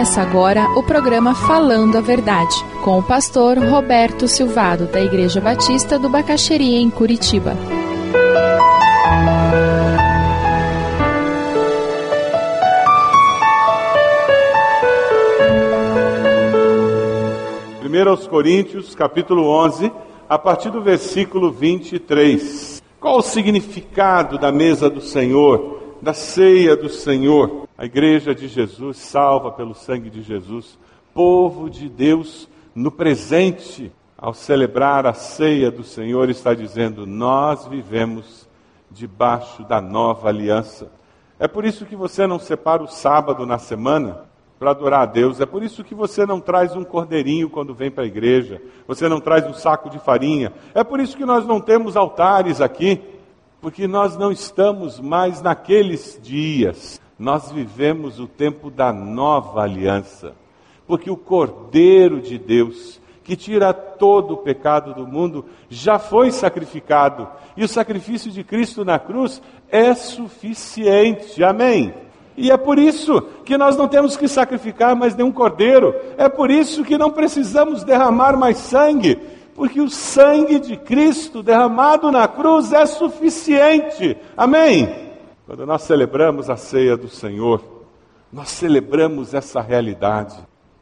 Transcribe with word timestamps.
Começa 0.00 0.22
agora 0.22 0.64
o 0.78 0.82
programa 0.82 1.34
Falando 1.34 1.98
a 1.98 2.00
Verdade, 2.00 2.56
com 2.82 2.98
o 2.98 3.02
pastor 3.02 3.58
Roberto 3.58 4.26
Silvado, 4.26 4.86
da 4.86 4.98
Igreja 4.98 5.42
Batista 5.42 5.98
do 5.98 6.08
Bacaxeria, 6.08 6.78
em 6.78 6.88
Curitiba. 6.88 7.54
Primeiro 17.80 18.08
aos 18.08 18.26
Coríntios, 18.26 18.94
capítulo 18.94 19.46
11, 19.66 19.92
a 20.26 20.38
partir 20.38 20.70
do 20.70 20.80
versículo 20.80 21.52
23. 21.52 22.82
Qual 22.98 23.18
o 23.18 23.22
significado 23.22 24.38
da 24.38 24.50
mesa 24.50 24.88
do 24.88 25.02
Senhor, 25.02 25.98
da 26.00 26.14
ceia 26.14 26.74
do 26.74 26.88
Senhor? 26.88 27.59
A 27.80 27.86
igreja 27.86 28.34
de 28.34 28.46
Jesus, 28.46 28.98
salva 28.98 29.50
pelo 29.50 29.74
sangue 29.74 30.10
de 30.10 30.20
Jesus, 30.20 30.78
povo 31.14 31.70
de 31.70 31.88
Deus 31.88 32.46
no 32.74 32.90
presente, 32.90 33.90
ao 34.18 34.34
celebrar 34.34 35.06
a 35.06 35.14
ceia 35.14 35.70
do 35.70 35.82
Senhor, 35.82 36.28
está 36.28 36.52
dizendo: 36.52 37.06
Nós 37.06 37.66
vivemos 37.66 38.46
debaixo 38.90 39.64
da 39.64 39.80
nova 39.80 40.28
aliança. 40.28 40.92
É 41.38 41.48
por 41.48 41.64
isso 41.64 41.86
que 41.86 41.96
você 41.96 42.26
não 42.26 42.38
separa 42.38 42.82
o 42.82 42.86
sábado 42.86 43.46
na 43.46 43.56
semana 43.56 44.26
para 44.58 44.72
adorar 44.72 45.00
a 45.00 45.06
Deus. 45.06 45.40
É 45.40 45.46
por 45.46 45.62
isso 45.62 45.82
que 45.82 45.94
você 45.94 46.26
não 46.26 46.38
traz 46.38 46.76
um 46.76 46.84
cordeirinho 46.84 47.48
quando 47.48 47.72
vem 47.72 47.90
para 47.90 48.04
a 48.04 48.06
igreja. 48.06 48.60
Você 48.86 49.08
não 49.08 49.22
traz 49.22 49.46
um 49.46 49.54
saco 49.54 49.88
de 49.88 49.98
farinha. 49.98 50.52
É 50.74 50.84
por 50.84 51.00
isso 51.00 51.16
que 51.16 51.24
nós 51.24 51.46
não 51.46 51.62
temos 51.62 51.96
altares 51.96 52.60
aqui, 52.60 53.00
porque 53.58 53.88
nós 53.88 54.18
não 54.18 54.30
estamos 54.30 55.00
mais 55.00 55.40
naqueles 55.40 56.20
dias 56.22 57.00
nós 57.20 57.52
vivemos 57.52 58.18
o 58.18 58.26
tempo 58.26 58.70
da 58.70 58.90
nova 58.94 59.60
aliança, 59.60 60.32
porque 60.86 61.10
o 61.10 61.18
Cordeiro 61.18 62.18
de 62.18 62.38
Deus, 62.38 62.98
que 63.22 63.36
tira 63.36 63.74
todo 63.74 64.32
o 64.32 64.36
pecado 64.38 64.94
do 64.94 65.06
mundo, 65.06 65.44
já 65.68 65.98
foi 65.98 66.30
sacrificado, 66.30 67.28
e 67.58 67.62
o 67.62 67.68
sacrifício 67.68 68.30
de 68.30 68.42
Cristo 68.42 68.86
na 68.86 68.98
cruz 68.98 69.42
é 69.68 69.94
suficiente. 69.94 71.44
Amém. 71.44 71.92
E 72.38 72.50
é 72.50 72.56
por 72.56 72.78
isso 72.78 73.20
que 73.44 73.58
nós 73.58 73.76
não 73.76 73.86
temos 73.86 74.16
que 74.16 74.26
sacrificar 74.26 74.96
mais 74.96 75.14
nenhum 75.14 75.30
cordeiro, 75.30 75.94
é 76.16 76.26
por 76.26 76.50
isso 76.50 76.82
que 76.84 76.96
não 76.96 77.10
precisamos 77.10 77.84
derramar 77.84 78.34
mais 78.34 78.56
sangue, 78.56 79.18
porque 79.54 79.78
o 79.78 79.90
sangue 79.90 80.58
de 80.58 80.74
Cristo 80.74 81.42
derramado 81.42 82.10
na 82.10 82.26
cruz 82.26 82.72
é 82.72 82.86
suficiente. 82.86 84.16
Amém. 84.34 85.09
Quando 85.50 85.66
nós 85.66 85.82
celebramos 85.82 86.48
a 86.48 86.56
ceia 86.56 86.96
do 86.96 87.08
Senhor, 87.08 87.60
nós 88.32 88.50
celebramos 88.50 89.34
essa 89.34 89.60
realidade, 89.60 90.36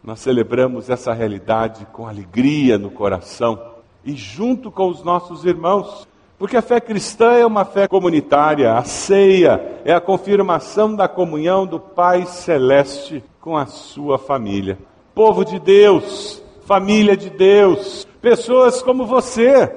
nós 0.04 0.20
celebramos 0.20 0.90
essa 0.90 1.10
realidade 1.14 1.86
com 1.90 2.06
alegria 2.06 2.76
no 2.76 2.90
coração 2.90 3.58
e 4.04 4.12
junto 4.12 4.70
com 4.70 4.90
os 4.90 5.02
nossos 5.02 5.46
irmãos, 5.46 6.06
porque 6.38 6.54
a 6.54 6.60
fé 6.60 6.82
cristã 6.82 7.32
é 7.32 7.46
uma 7.46 7.64
fé 7.64 7.88
comunitária, 7.88 8.74
a 8.74 8.84
ceia 8.84 9.80
é 9.86 9.94
a 9.94 10.02
confirmação 10.02 10.94
da 10.94 11.08
comunhão 11.08 11.66
do 11.66 11.80
Pai 11.80 12.26
Celeste 12.26 13.24
com 13.40 13.56
a 13.56 13.64
sua 13.64 14.18
família. 14.18 14.76
Povo 15.14 15.46
de 15.46 15.58
Deus, 15.58 16.42
família 16.66 17.16
de 17.16 17.30
Deus, 17.30 18.06
pessoas 18.20 18.82
como 18.82 19.06
você, 19.06 19.74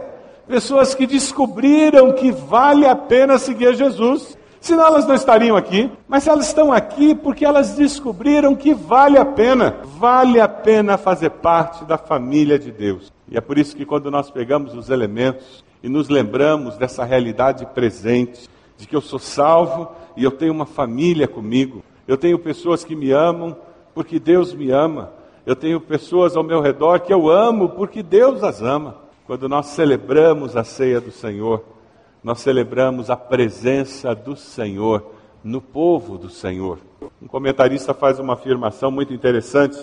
pessoas 0.49 0.93
que 0.93 1.07
descobriram 1.07 2.11
que 2.11 2.29
vale 2.29 2.85
a 2.85 2.93
pena 2.93 3.37
seguir 3.37 3.73
Jesus. 3.73 4.37
Senão 4.61 4.85
elas 4.85 5.07
não 5.07 5.15
estariam 5.15 5.57
aqui, 5.57 5.91
mas 6.07 6.27
elas 6.27 6.45
estão 6.45 6.71
aqui 6.71 7.15
porque 7.15 7.43
elas 7.43 7.73
descobriram 7.73 8.55
que 8.55 8.75
vale 8.75 9.17
a 9.17 9.25
pena, 9.25 9.77
vale 9.97 10.39
a 10.39 10.47
pena 10.47 10.99
fazer 10.99 11.31
parte 11.31 11.83
da 11.83 11.97
família 11.97 12.59
de 12.59 12.71
Deus. 12.71 13.11
E 13.27 13.35
é 13.35 13.41
por 13.41 13.57
isso 13.57 13.75
que 13.75 13.87
quando 13.87 14.11
nós 14.11 14.29
pegamos 14.29 14.75
os 14.75 14.91
elementos 14.91 15.65
e 15.81 15.89
nos 15.89 16.09
lembramos 16.09 16.77
dessa 16.77 17.03
realidade 17.03 17.65
presente, 17.65 18.47
de 18.77 18.85
que 18.85 18.95
eu 18.95 19.01
sou 19.01 19.17
salvo 19.17 19.89
e 20.15 20.23
eu 20.23 20.29
tenho 20.29 20.53
uma 20.53 20.67
família 20.67 21.27
comigo, 21.27 21.83
eu 22.07 22.15
tenho 22.15 22.37
pessoas 22.37 22.83
que 22.83 22.95
me 22.95 23.11
amam 23.11 23.57
porque 23.95 24.19
Deus 24.19 24.53
me 24.53 24.69
ama, 24.69 25.11
eu 25.43 25.55
tenho 25.55 25.81
pessoas 25.81 26.37
ao 26.37 26.43
meu 26.43 26.61
redor 26.61 26.99
que 26.99 27.11
eu 27.11 27.31
amo 27.31 27.69
porque 27.69 28.03
Deus 28.03 28.43
as 28.43 28.61
ama. 28.61 28.97
Quando 29.25 29.49
nós 29.49 29.67
celebramos 29.67 30.55
a 30.55 30.63
ceia 30.63 31.01
do 31.01 31.11
Senhor, 31.11 31.63
nós 32.23 32.39
celebramos 32.39 33.09
a 33.09 33.17
presença 33.17 34.13
do 34.13 34.35
Senhor 34.35 35.11
no 35.43 35.59
povo 35.59 36.17
do 36.17 36.29
Senhor. 36.29 36.79
Um 37.21 37.27
comentarista 37.27 37.93
faz 37.93 38.19
uma 38.19 38.33
afirmação 38.33 38.91
muito 38.91 39.13
interessante 39.13 39.77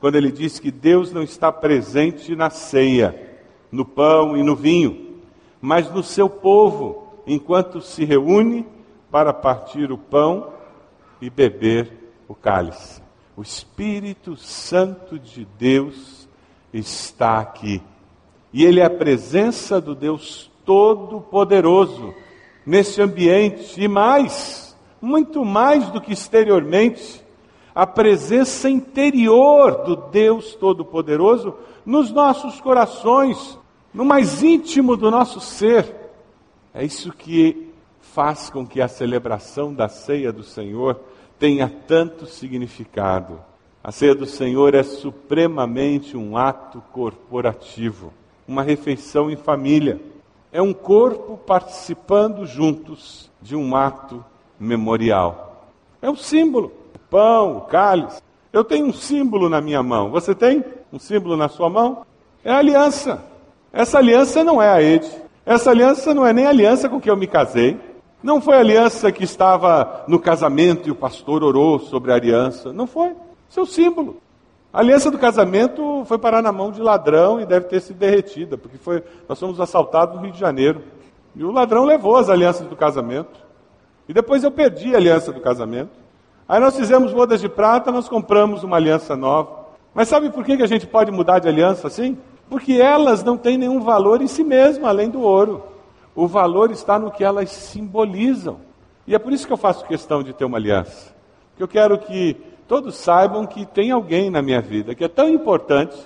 quando 0.00 0.16
ele 0.16 0.32
diz 0.32 0.58
que 0.58 0.70
Deus 0.70 1.12
não 1.12 1.22
está 1.22 1.52
presente 1.52 2.34
na 2.34 2.50
ceia, 2.50 3.40
no 3.70 3.84
pão 3.84 4.36
e 4.36 4.42
no 4.42 4.56
vinho, 4.56 5.20
mas 5.60 5.90
no 5.92 6.02
seu 6.02 6.28
povo, 6.28 7.22
enquanto 7.26 7.80
se 7.80 8.04
reúne 8.04 8.66
para 9.10 9.32
partir 9.32 9.92
o 9.92 9.98
pão 9.98 10.52
e 11.20 11.30
beber 11.30 11.92
o 12.26 12.34
cálice. 12.34 13.02
O 13.36 13.42
Espírito 13.42 14.36
Santo 14.36 15.18
de 15.18 15.46
Deus 15.58 16.28
está 16.72 17.38
aqui. 17.38 17.80
E 18.52 18.64
ele 18.64 18.80
é 18.80 18.84
a 18.84 18.90
presença 18.90 19.80
do 19.80 19.94
Deus 19.94 20.50
Todo-Poderoso 20.64 22.14
nesse 22.64 23.02
ambiente 23.02 23.80
e 23.82 23.88
mais, 23.88 24.76
muito 25.00 25.44
mais 25.44 25.88
do 25.90 26.00
que 26.00 26.12
exteriormente, 26.12 27.22
a 27.74 27.86
presença 27.86 28.68
interior 28.68 29.84
do 29.84 29.96
Deus 29.96 30.54
Todo-Poderoso 30.54 31.54
nos 31.84 32.10
nossos 32.10 32.60
corações, 32.60 33.58
no 33.92 34.04
mais 34.04 34.42
íntimo 34.42 34.96
do 34.96 35.10
nosso 35.10 35.40
ser. 35.40 35.94
É 36.74 36.84
isso 36.84 37.12
que 37.12 37.70
faz 38.00 38.50
com 38.50 38.66
que 38.66 38.80
a 38.80 38.88
celebração 38.88 39.72
da 39.72 39.88
ceia 39.88 40.32
do 40.32 40.42
Senhor 40.42 41.00
tenha 41.38 41.68
tanto 41.86 42.26
significado. 42.26 43.40
A 43.82 43.90
ceia 43.90 44.14
do 44.14 44.26
Senhor 44.26 44.74
é 44.74 44.82
supremamente 44.82 46.16
um 46.16 46.36
ato 46.36 46.82
corporativo, 46.92 48.12
uma 48.46 48.62
refeição 48.62 49.30
em 49.30 49.36
família 49.36 50.00
é 50.52 50.60
um 50.60 50.74
corpo 50.74 51.38
participando 51.38 52.46
juntos 52.46 53.30
de 53.40 53.56
um 53.56 53.74
ato 53.74 54.22
memorial. 54.60 55.66
É 56.00 56.10
um 56.10 56.16
símbolo. 56.16 56.70
O 56.94 56.98
pão, 56.98 57.56
o 57.56 57.60
cálice. 57.62 58.20
Eu 58.52 58.62
tenho 58.62 58.86
um 58.86 58.92
símbolo 58.92 59.48
na 59.48 59.62
minha 59.62 59.82
mão. 59.82 60.10
Você 60.10 60.34
tem 60.34 60.62
um 60.92 60.98
símbolo 60.98 61.36
na 61.36 61.48
sua 61.48 61.70
mão? 61.70 62.04
É 62.44 62.52
a 62.52 62.58
aliança. 62.58 63.24
Essa 63.72 63.96
aliança 63.96 64.44
não 64.44 64.60
é 64.60 64.68
a 64.68 64.82
Ede. 64.82 65.10
Essa 65.46 65.70
aliança 65.70 66.12
não 66.12 66.26
é 66.26 66.32
nem 66.32 66.44
a 66.44 66.50
aliança 66.50 66.88
com 66.88 67.00
que 67.00 67.10
eu 67.10 67.16
me 67.16 67.26
casei. 67.26 67.80
Não 68.22 68.40
foi 68.40 68.56
a 68.56 68.60
aliança 68.60 69.10
que 69.10 69.24
estava 69.24 70.04
no 70.06 70.18
casamento 70.18 70.86
e 70.86 70.92
o 70.92 70.94
pastor 70.94 71.42
orou 71.42 71.78
sobre 71.78 72.12
a 72.12 72.14
aliança. 72.14 72.72
Não 72.72 72.86
foi. 72.86 73.16
Seu 73.48 73.64
símbolo. 73.64 74.18
A 74.72 74.78
aliança 74.78 75.10
do 75.10 75.18
casamento 75.18 76.02
foi 76.06 76.16
parar 76.16 76.40
na 76.40 76.50
mão 76.50 76.72
de 76.72 76.80
ladrão 76.80 77.38
e 77.38 77.44
deve 77.44 77.66
ter 77.66 77.80
sido 77.80 77.98
derretida, 77.98 78.56
porque 78.56 78.78
foi, 78.78 79.02
nós 79.28 79.38
fomos 79.38 79.60
assaltados 79.60 80.16
no 80.16 80.22
Rio 80.22 80.32
de 80.32 80.38
Janeiro. 80.38 80.82
E 81.36 81.44
o 81.44 81.50
ladrão 81.50 81.84
levou 81.84 82.16
as 82.16 82.30
alianças 82.30 82.66
do 82.66 82.74
casamento. 82.74 83.38
E 84.08 84.14
depois 84.14 84.42
eu 84.42 84.50
perdi 84.50 84.94
a 84.94 84.98
aliança 84.98 85.30
do 85.30 85.40
casamento. 85.40 85.90
Aí 86.48 86.58
nós 86.58 86.74
fizemos 86.74 87.12
bodas 87.12 87.40
de 87.40 87.50
prata, 87.50 87.92
nós 87.92 88.08
compramos 88.08 88.64
uma 88.64 88.76
aliança 88.76 89.14
nova. 89.14 89.66
Mas 89.94 90.08
sabe 90.08 90.30
por 90.30 90.42
que 90.42 90.52
a 90.52 90.66
gente 90.66 90.86
pode 90.86 91.10
mudar 91.10 91.38
de 91.38 91.48
aliança 91.48 91.86
assim? 91.86 92.16
Porque 92.48 92.72
elas 92.72 93.22
não 93.22 93.36
têm 93.36 93.58
nenhum 93.58 93.80
valor 93.80 94.22
em 94.22 94.26
si 94.26 94.42
mesmas, 94.42 94.88
além 94.88 95.10
do 95.10 95.20
ouro. 95.20 95.64
O 96.14 96.26
valor 96.26 96.70
está 96.70 96.98
no 96.98 97.10
que 97.10 97.22
elas 97.22 97.50
simbolizam. 97.50 98.58
E 99.06 99.14
é 99.14 99.18
por 99.18 99.32
isso 99.32 99.46
que 99.46 99.52
eu 99.52 99.58
faço 99.58 99.84
questão 99.84 100.22
de 100.22 100.32
ter 100.32 100.46
uma 100.46 100.56
aliança. 100.56 101.14
Porque 101.50 101.62
eu 101.62 101.68
quero 101.68 101.98
que 101.98 102.36
todos 102.68 102.96
saibam 102.96 103.46
que 103.46 103.66
tem 103.66 103.90
alguém 103.90 104.30
na 104.30 104.42
minha 104.42 104.60
vida 104.60 104.94
que 104.94 105.04
é 105.04 105.08
tão 105.08 105.28
importante 105.28 105.96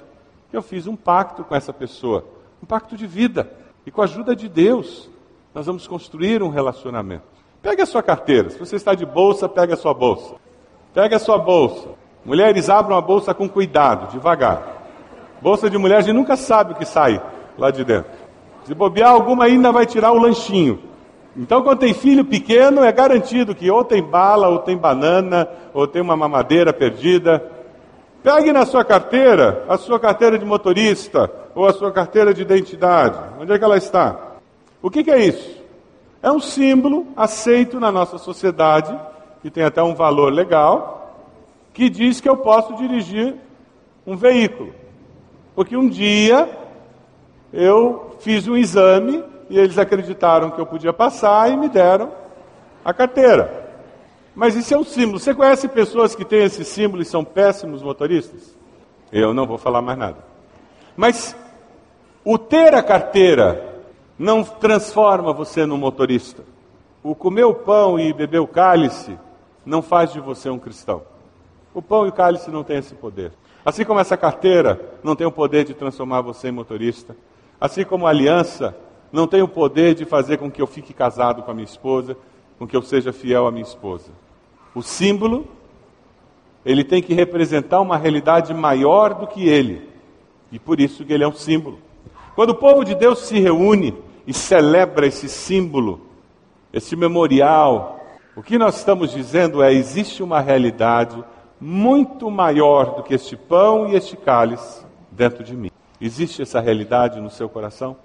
que 0.51 0.57
eu 0.57 0.63
fiz 0.63 0.87
um 0.87 0.97
pacto 0.97 1.45
com 1.45 1.55
essa 1.55 1.73
pessoa, 1.73 2.25
um 2.63 2.67
pacto 2.67 2.97
de 2.97 3.07
vida. 3.07 3.51
E 3.85 3.91
com 3.91 4.01
a 4.01 4.05
ajuda 4.05 4.35
de 4.35 4.49
Deus, 4.49 5.09
nós 5.55 5.67
vamos 5.67 5.87
construir 5.87 6.43
um 6.43 6.49
relacionamento. 6.49 7.25
Pegue 7.63 7.83
a 7.83 7.87
sua 7.87 8.03
carteira. 8.03 8.51
Se 8.51 8.59
você 8.59 8.77
está 8.77 8.95
de 8.95 9.07
bolsa, 9.07 9.49
pegue 9.49 9.73
a 9.73 9.77
sua 9.77 9.95
bolsa. 9.95 10.35
Pegue 10.93 11.15
a 11.15 11.19
sua 11.19 11.39
bolsa. 11.39 11.89
Mulheres, 12.25 12.69
abram 12.69 12.97
a 12.97 13.01
bolsa 13.01 13.33
com 13.33 13.49
cuidado, 13.49 14.11
devagar. 14.11 14.77
Bolsa 15.41 15.71
de 15.71 15.79
mulher, 15.79 15.99
a 15.99 16.01
gente 16.01 16.15
nunca 16.15 16.37
sabe 16.37 16.73
o 16.73 16.77
que 16.77 16.85
sai 16.85 17.23
lá 17.57 17.71
de 17.71 17.85
dentro. 17.85 18.11
Se 18.65 18.75
bobear, 18.75 19.11
alguma 19.11 19.45
ainda 19.45 19.71
vai 19.71 19.87
tirar 19.87 20.13
o 20.13 20.19
lanchinho. 20.19 20.81
Então, 21.37 21.63
quando 21.63 21.81
tem 21.81 21.93
filho 21.93 22.25
pequeno, 22.25 22.83
é 22.83 22.91
garantido 22.91 23.55
que 23.55 23.71
ou 23.71 23.85
tem 23.85 24.03
bala, 24.03 24.49
ou 24.49 24.61
tem 24.61 24.77
banana, 24.77 25.47
ou 25.75 25.87
tem 25.87 26.01
uma 26.01 26.17
mamadeira 26.17 26.73
perdida. 26.73 27.45
Pegue 28.23 28.53
na 28.53 28.65
sua 28.65 28.85
carteira 28.85 29.65
a 29.69 29.77
sua 29.77 30.01
carteira 30.01 30.39
de 30.39 30.45
motorista 30.45 31.31
ou 31.55 31.67
a 31.67 31.73
sua 31.73 31.93
carteira 31.93 32.33
de 32.33 32.43
identidade. 32.43 33.19
Onde 33.39 33.53
é 33.53 33.59
que 33.59 33.65
ela 33.65 33.77
está? 33.77 34.19
O 34.81 34.91
que, 34.91 35.05
que 35.05 35.11
é 35.11 35.27
isso? 35.27 35.63
É 36.23 36.31
um 36.31 36.41
símbolo 36.41 37.07
aceito 37.15 37.79
na 37.79 37.93
nossa 37.93 38.19
sociedade, 38.19 38.99
que 39.43 39.51
tem 39.51 39.63
até 39.63 39.83
um 39.83 39.95
valor 39.95 40.33
legal, 40.33 41.15
que 41.73 41.91
diz 41.91 42.21
que 42.21 42.29
eu 42.29 42.39
posso 42.39 42.75
dirigir 42.77 43.35
um 44.07 44.17
veículo. 44.17 44.73
Porque 45.55 45.77
um 45.77 45.89
dia 45.89 46.49
eu 47.53 48.17
fiz 48.21 48.49
um 48.49 48.57
exame 48.57 49.23
e 49.49 49.59
eles 49.59 49.79
acreditaram 49.79 50.51
que 50.51 50.61
eu 50.61 50.67
podia 50.67 50.93
passar 50.93 51.51
e 51.51 51.57
me 51.57 51.69
deram 51.69 52.13
a 52.85 52.93
carteira. 52.93 53.67
Mas 54.35 54.55
isso 54.55 54.75
é 54.75 54.79
um 54.79 54.85
símbolo. 54.85 55.19
Você 55.19 55.35
conhece 55.35 55.67
pessoas 55.69 56.15
que 56.15 56.25
têm 56.25 56.45
esse 56.45 56.65
símbolo 56.65 57.03
e 57.03 57.07
são 57.07 57.25
péssimos 57.25 57.83
motoristas? 57.83 58.55
Eu 59.11 59.33
não 59.33 59.47
vou 59.47 59.57
falar 59.57 59.81
mais 59.81 59.99
nada. 59.99 60.19
Mas 60.97 61.35
o 62.25 62.37
ter 62.37 62.75
a 62.75 62.83
carteira 62.83 63.83
não 64.19 64.43
transforma 64.43 65.33
você 65.33 65.65
num 65.65 65.77
motorista. 65.77 66.43
O 67.03 67.15
comer 67.15 67.45
o 67.45 67.55
pão 67.55 67.99
e 67.99 68.13
beber 68.13 68.41
o 68.41 68.47
cálice 68.47 69.19
não 69.65 69.81
faz 69.81 70.13
de 70.13 70.21
você 70.21 70.51
um 70.51 70.59
cristão. 70.59 71.03
O 71.73 71.81
pão 71.81 72.07
e 72.07 72.09
o 72.09 72.13
cálice 72.13 72.51
não 72.51 72.65
têm 72.65 72.79
esse 72.79 72.95
poder. 72.95 73.33
Assim 73.65 73.85
como 73.85 74.01
essa 74.01 74.17
carteira 74.17 74.81
não 75.03 75.17
tem 75.17 75.27
o 75.27 75.33
poder 75.33 75.65
de 75.65 75.75
transformar 75.75 76.21
você 76.21 76.49
em 76.49 76.53
motorista. 76.53 77.17
Assim 77.61 77.85
como 77.85 78.07
a 78.07 78.11
aliança 78.11 78.77
não 79.13 79.27
tem 79.27 79.43
o 79.43 79.49
poder 79.49 79.95
de 79.95 80.05
fazer 80.05 80.39
com 80.39 80.51
que 80.51 80.61
eu 80.61 80.67
fique 80.67 80.93
casado 80.93 81.43
com 81.43 81.51
a 81.51 81.55
minha 81.55 81.65
esposa, 81.65 82.17
com 82.59 82.67
que 82.67 82.77
eu 82.77 82.83
seja 82.83 83.13
fiel 83.13 83.47
à 83.47 83.51
minha 83.51 83.63
esposa. 83.63 84.11
O 84.75 84.83
símbolo, 84.83 85.47
ele 86.65 86.85
tem 86.85 87.03
que 87.03 87.15
representar 87.15 87.81
uma 87.81 87.97
realidade 87.97 88.53
maior 88.53 89.15
do 89.15 89.27
que 89.27 89.49
ele. 89.49 89.89
E 90.51 90.59
por 90.59 90.81
isso 90.81 91.05
que 91.05 91.13
ele 91.13 91.25
é 91.25 91.29
um 91.29 91.35
símbolo. 91.35 91.79
Quando 92.35 92.51
o 92.51 92.55
povo 92.55 92.85
de 92.85 92.95
Deus 92.95 93.21
se 93.21 93.39
reúne 93.39 93.95
e 94.27 94.35
celebra 94.35 95.07
esse 95.07 95.29
símbolo, 95.29 96.01
esse 96.73 96.95
memorial, 96.95 98.01
o 98.37 98.43
que 98.43 98.59
nós 98.59 98.77
estamos 98.77 99.13
dizendo 99.13 99.63
é: 99.63 99.73
existe 99.73 100.23
uma 100.23 100.41
realidade 100.41 101.25
muito 101.61 102.31
maior 102.31 102.97
do 102.97 103.03
que 103.03 103.15
este 103.15 103.37
pão 103.37 103.89
e 103.89 103.97
este 103.97 104.17
cálice 104.17 104.85
dentro 105.11 105.43
de 105.43 105.57
mim. 105.57 105.71
Existe 106.01 106.43
essa 106.43 106.61
realidade 106.61 107.21
no 107.21 107.31
seu 107.31 107.49
coração? 107.49 107.97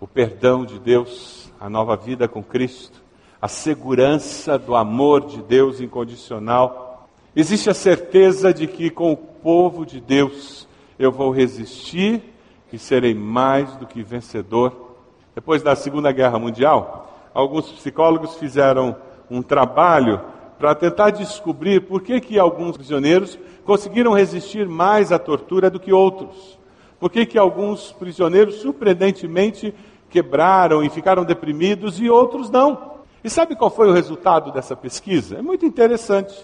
O 0.00 0.06
perdão 0.06 0.64
de 0.64 0.78
Deus, 0.78 1.52
a 1.60 1.68
nova 1.68 1.94
vida 1.94 2.26
com 2.26 2.42
Cristo, 2.42 3.02
a 3.40 3.46
segurança 3.46 4.58
do 4.58 4.74
amor 4.74 5.26
de 5.26 5.42
Deus 5.42 5.78
incondicional. 5.78 7.06
Existe 7.36 7.68
a 7.68 7.74
certeza 7.74 8.54
de 8.54 8.66
que 8.66 8.88
com 8.88 9.12
o 9.12 9.16
povo 9.16 9.84
de 9.84 10.00
Deus 10.00 10.66
eu 10.98 11.12
vou 11.12 11.30
resistir 11.30 12.22
e 12.72 12.78
serei 12.78 13.12
mais 13.12 13.76
do 13.76 13.86
que 13.86 14.02
vencedor. 14.02 14.96
Depois 15.34 15.62
da 15.62 15.76
Segunda 15.76 16.10
Guerra 16.12 16.38
Mundial, 16.38 17.30
alguns 17.34 17.70
psicólogos 17.70 18.36
fizeram 18.36 18.96
um 19.30 19.42
trabalho 19.42 20.22
para 20.58 20.74
tentar 20.74 21.10
descobrir 21.10 21.80
por 21.82 22.00
que, 22.00 22.22
que 22.22 22.38
alguns 22.38 22.74
prisioneiros 22.74 23.38
conseguiram 23.66 24.14
resistir 24.14 24.66
mais 24.66 25.12
à 25.12 25.18
tortura 25.18 25.68
do 25.68 25.78
que 25.78 25.92
outros. 25.92 26.58
Por 27.00 27.10
que, 27.10 27.24
que 27.24 27.38
alguns 27.38 27.90
prisioneiros, 27.92 28.56
surpreendentemente, 28.56 29.74
quebraram 30.10 30.84
e 30.84 30.90
ficaram 30.90 31.24
deprimidos 31.24 31.98
e 31.98 32.10
outros 32.10 32.50
não. 32.50 32.90
E 33.24 33.30
sabe 33.30 33.56
qual 33.56 33.70
foi 33.70 33.88
o 33.88 33.92
resultado 33.92 34.52
dessa 34.52 34.76
pesquisa? 34.76 35.38
É 35.38 35.42
muito 35.42 35.64
interessante. 35.64 36.34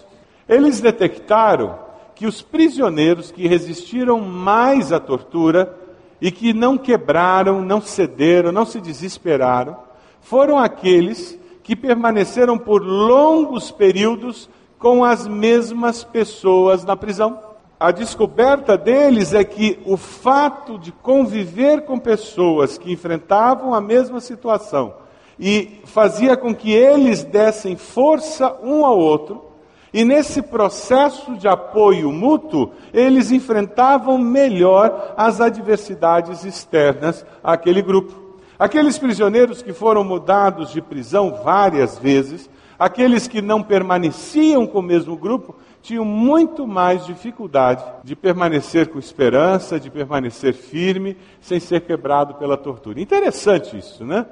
Eles 0.49 0.81
detectaram 0.81 1.77
que 2.15 2.25
os 2.25 2.41
prisioneiros 2.41 3.29
que 3.29 3.47
resistiram 3.47 4.19
mais 4.19 4.91
à 4.91 4.99
tortura 4.99 5.77
e 6.19 6.31
que 6.31 6.53
não 6.53 6.77
quebraram, 6.77 7.61
não 7.61 7.79
cederam, 7.79 8.51
não 8.51 8.65
se 8.65 8.81
desesperaram, 8.81 9.77
foram 10.21 10.57
aqueles 10.57 11.37
que 11.61 11.75
permaneceram 11.75 12.57
por 12.57 12.81
longos 12.81 13.69
períodos 13.69 14.49
com 14.79 15.03
as 15.03 15.27
mesmas 15.27 16.03
pessoas 16.03 16.83
na 16.83 16.95
prisão. 16.95 17.46
A 17.79 17.91
descoberta 17.91 18.75
deles 18.75 19.33
é 19.35 19.43
que 19.43 19.79
o 19.85 19.97
fato 19.97 20.79
de 20.79 20.91
conviver 20.91 21.81
com 21.81 21.99
pessoas 21.99 22.75
que 22.75 22.91
enfrentavam 22.91 23.71
a 23.71 23.79
mesma 23.79 24.19
situação 24.19 24.95
e 25.39 25.81
fazia 25.85 26.35
com 26.35 26.55
que 26.55 26.71
eles 26.71 27.23
dessem 27.23 27.75
força 27.75 28.57
um 28.63 28.83
ao 28.83 28.97
outro, 28.97 29.45
e 29.93 30.03
nesse 30.03 30.41
processo 30.41 31.35
de 31.37 31.47
apoio 31.47 32.11
mútuo, 32.11 32.71
eles 32.91 33.31
enfrentavam 33.31 34.17
melhor 34.17 35.13
as 35.15 35.39
adversidades 35.39 36.43
externas 36.43 37.23
àquele 37.43 37.83
grupo. 37.83 38.27
Aqueles 38.57 38.97
prisioneiros 38.97 39.61
que 39.61 39.71
foram 39.71 40.03
mudados 40.03 40.71
de 40.71 40.81
prisão 40.81 41.39
várias 41.43 41.99
vezes, 41.99 42.49
aqueles 42.77 43.27
que 43.27 43.41
não 43.41 43.63
permaneciam 43.63 44.67
com 44.67 44.79
o 44.79 44.83
mesmo 44.83 45.15
grupo, 45.17 45.55
tinham 45.81 46.03
muito 46.03 46.67
mais 46.67 47.05
dificuldade 47.05 47.83
de 48.03 48.15
permanecer 48.15 48.89
com 48.89 48.99
esperança, 48.99 49.79
de 49.79 49.89
permanecer 49.89 50.53
firme, 50.53 51.15
sem 51.39 51.59
ser 51.59 51.81
quebrado 51.81 52.33
pela 52.35 52.57
tortura. 52.57 52.99
Interessante 52.99 53.77
isso, 53.77 54.03
né? 54.03 54.25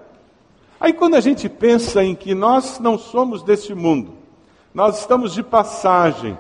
Aí 0.80 0.92
quando 0.92 1.16
a 1.16 1.22
gente 1.22 1.48
pensa 1.48 2.04
em 2.04 2.14
que 2.14 2.36
nós 2.36 2.80
não 2.80 2.98
somos 2.98 3.42
deste 3.42 3.74
mundo, 3.74 4.14
nós 4.74 5.00
estamos 5.00 5.34
de 5.34 5.42
passagem. 5.42 6.38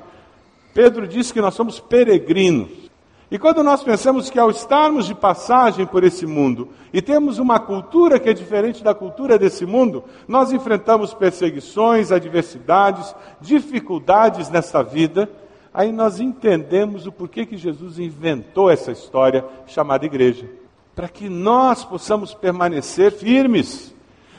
Pedro 0.73 1.07
diz 1.07 1.31
que 1.31 1.39
nós 1.39 1.53
somos 1.53 1.79
peregrinos. 1.79 2.84
E 3.35 3.37
quando 3.37 3.61
nós 3.61 3.83
pensamos 3.83 4.29
que 4.29 4.39
ao 4.39 4.49
estarmos 4.49 5.05
de 5.05 5.13
passagem 5.13 5.85
por 5.85 6.05
esse 6.05 6.25
mundo 6.25 6.69
e 6.93 7.01
temos 7.01 7.37
uma 7.37 7.59
cultura 7.59 8.17
que 8.17 8.29
é 8.29 8.33
diferente 8.33 8.81
da 8.81 8.95
cultura 8.95 9.37
desse 9.37 9.65
mundo, 9.65 10.05
nós 10.25 10.53
enfrentamos 10.53 11.13
perseguições, 11.13 12.13
adversidades, 12.13 13.13
dificuldades 13.41 14.49
nessa 14.49 14.81
vida, 14.81 15.29
aí 15.73 15.91
nós 15.91 16.21
entendemos 16.21 17.07
o 17.07 17.11
porquê 17.11 17.45
que 17.45 17.57
Jesus 17.57 17.99
inventou 17.99 18.69
essa 18.69 18.93
história 18.93 19.43
chamada 19.67 20.05
igreja. 20.05 20.49
Para 20.95 21.09
que 21.09 21.27
nós 21.27 21.83
possamos 21.83 22.33
permanecer 22.33 23.11
firmes 23.11 23.93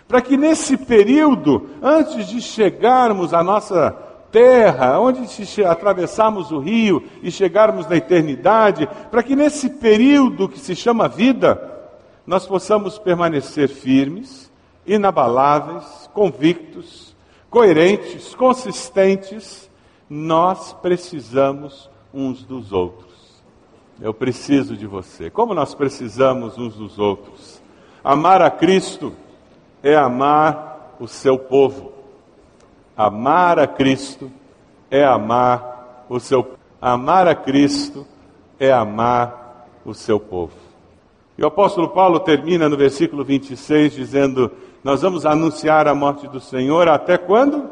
para 0.09 0.21
que 0.21 0.37
nesse 0.37 0.77
período, 0.77 1.69
antes 1.83 2.29
de 2.29 2.41
chegarmos 2.41 3.35
à 3.35 3.43
nossa 3.43 3.91
terra, 4.37 5.01
onde 5.01 5.27
atravessarmos 5.65 6.53
o 6.53 6.59
rio 6.59 7.03
e 7.23 7.31
chegarmos 7.31 7.87
na 7.87 7.97
eternidade, 7.97 8.87
para 9.11 9.23
que 9.23 9.35
nesse 9.35 9.71
período 9.71 10.47
que 10.47 10.59
se 10.59 10.77
chama 10.77 11.09
vida, 11.09 11.59
nós 12.27 12.45
possamos 12.45 12.99
permanecer 12.99 13.67
firmes, 13.67 14.53
inabaláveis, 14.87 16.11
convictos, 16.13 17.17
coerentes, 17.49 18.35
consistentes, 18.35 19.71
nós 20.07 20.75
precisamos 20.83 21.89
uns 22.13 22.43
dos 22.43 22.75
outros. 22.75 23.43
Eu 23.99 24.13
preciso 24.13 24.77
de 24.77 24.87
você. 24.87 25.31
Como 25.31 25.55
nós 25.55 25.75
precisamos 25.75 26.59
uns 26.59 26.75
dos 26.75 26.99
outros? 26.99 27.63
Amar 28.05 28.43
a 28.43 28.51
Cristo 28.51 29.15
é 29.83 29.97
amar 29.97 30.95
o 31.01 31.09
seu 31.09 31.39
povo. 31.39 31.96
Amar 32.97 33.59
a 33.59 33.67
Cristo 33.67 34.31
é 34.91 35.05
amar 35.05 36.07
o 36.09 36.19
seu 36.19 36.57
amar 36.81 37.27
a 37.27 37.35
Cristo 37.35 38.07
é 38.59 38.73
amar 38.73 39.69
o 39.85 39.93
seu 39.93 40.19
povo. 40.19 40.53
E 41.37 41.43
o 41.43 41.47
apóstolo 41.47 41.89
Paulo 41.91 42.21
termina 42.21 42.69
no 42.69 42.77
versículo 42.77 43.25
26 43.25 43.93
dizendo: 43.93 44.51
Nós 44.83 45.03
vamos 45.03 45.27
anunciar 45.27 45.87
a 45.87 45.95
morte 45.95 46.27
do 46.27 46.41
Senhor 46.41 46.89
até 46.89 47.19
quando? 47.19 47.69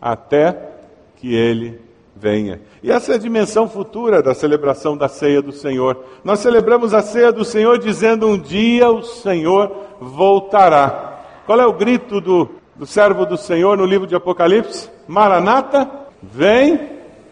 Até 0.00 0.70
que 1.16 1.34
ele 1.34 1.80
venha. 2.14 2.60
E 2.82 2.90
essa 2.90 3.12
é 3.12 3.14
a 3.14 3.18
dimensão 3.18 3.68
futura 3.68 4.22
da 4.22 4.34
celebração 4.34 4.96
da 4.96 5.08
ceia 5.08 5.40
do 5.40 5.52
Senhor. 5.52 6.04
Nós 6.22 6.40
celebramos 6.40 6.92
a 6.92 7.00
ceia 7.00 7.32
do 7.32 7.44
Senhor 7.44 7.78
dizendo: 7.78 8.26
Um 8.26 8.38
dia 8.38 8.90
o 8.90 9.02
Senhor 9.02 9.72
voltará. 10.00 11.22
Qual 11.46 11.58
é 11.58 11.66
o 11.66 11.72
grito 11.72 12.20
do, 12.20 12.50
do 12.78 12.86
servo 12.86 13.26
do 13.26 13.36
Senhor 13.36 13.76
no 13.76 13.84
livro 13.84 14.06
de 14.06 14.14
Apocalipse? 14.14 14.88
Maranata, 15.08 15.90
vem 16.22 16.80